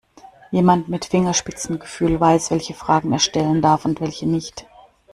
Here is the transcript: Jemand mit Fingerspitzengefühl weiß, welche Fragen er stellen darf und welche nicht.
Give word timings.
Jemand 0.49 0.89
mit 0.89 1.05
Fingerspitzengefühl 1.05 2.19
weiß, 2.19 2.49
welche 2.49 2.73
Fragen 2.73 3.11
er 3.13 3.19
stellen 3.19 3.61
darf 3.61 3.85
und 3.85 4.01
welche 4.01 4.25
nicht. 4.27 4.65